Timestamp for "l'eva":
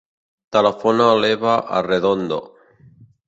1.25-1.59